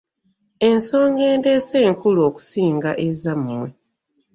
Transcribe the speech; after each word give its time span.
Ensonga 0.69 1.21
endeese 1.33 1.77
nkulu 1.93 2.19
okusinga 2.29 2.91
ezammwe. 3.07 3.67